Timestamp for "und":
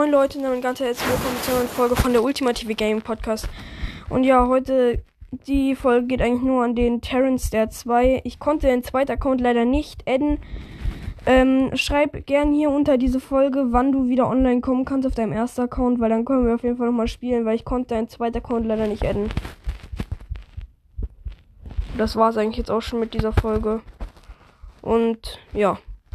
0.44-0.50, 4.08-4.24, 24.80-25.38